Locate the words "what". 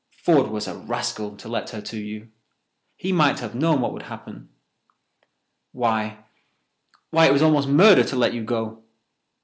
3.81-3.93